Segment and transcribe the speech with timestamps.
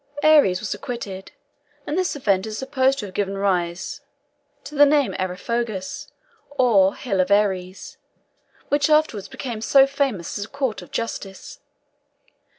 [0.23, 1.31] Ares was acquitted,
[1.85, 4.01] and this event is supposed to have given rise
[4.63, 6.11] to the name Areopagus
[6.49, 7.97] (or Hill of Ares),
[8.69, 11.59] which afterwards became so famous as a court of justice.